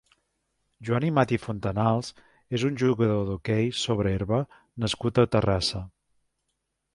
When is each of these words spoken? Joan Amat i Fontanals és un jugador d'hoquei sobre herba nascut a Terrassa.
Joan 0.87 1.03
Amat 1.09 1.33
i 1.35 1.37
Fontanals 1.43 2.09
és 2.59 2.65
un 2.69 2.79
jugador 2.85 3.21
d'hoquei 3.27 3.69
sobre 3.83 4.15
herba 4.17 4.41
nascut 4.87 5.23
a 5.27 5.29
Terrassa. 5.37 5.85